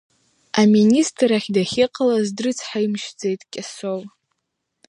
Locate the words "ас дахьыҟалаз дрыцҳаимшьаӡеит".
1.37-3.41